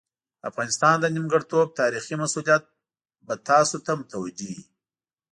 [0.39, 2.63] د افغانستان د نیمګړتوب تاریخي مسوولیت
[3.25, 4.61] به تاسو ته متوجه وي.